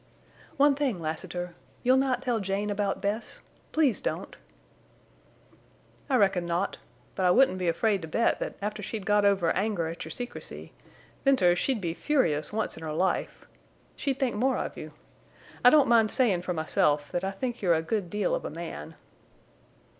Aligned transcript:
"One 0.57 0.73
thing, 0.73 0.99
Lassiter. 0.99 1.53
You'll 1.83 1.95
not 1.95 2.23
tell 2.23 2.39
Jane 2.39 2.71
about 2.71 3.03
Bess? 3.03 3.41
Please 3.71 3.99
don't!" 3.99 4.35
"I 6.09 6.15
reckon 6.15 6.43
not. 6.47 6.79
But 7.13 7.27
I 7.27 7.29
wouldn't 7.29 7.59
be 7.59 7.67
afraid 7.67 8.01
to 8.01 8.07
bet 8.07 8.39
that 8.39 8.55
after 8.63 8.81
she'd 8.81 9.05
got 9.05 9.25
over 9.25 9.51
anger 9.51 9.87
at 9.89 10.03
your 10.03 10.09
secrecy—Venters, 10.09 11.59
she'd 11.59 11.81
be 11.81 11.93
furious 11.93 12.51
once 12.51 12.77
in 12.77 12.81
her 12.81 12.93
life!—she'd 12.93 14.17
think 14.19 14.35
more 14.35 14.57
of 14.57 14.75
you. 14.75 14.93
I 15.63 15.69
don't 15.69 15.87
mind 15.87 16.09
sayin' 16.09 16.41
for 16.41 16.53
myself 16.55 17.11
that 17.11 17.23
I 17.23 17.29
think 17.29 17.61
you're 17.61 17.75
a 17.75 17.83
good 17.83 18.09
deal 18.09 18.33
of 18.33 18.43
a 18.43 18.49
man." 18.49 18.95